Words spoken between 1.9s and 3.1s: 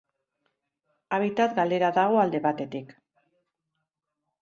dago alde batetik.